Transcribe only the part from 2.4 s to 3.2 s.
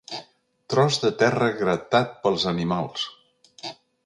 animals.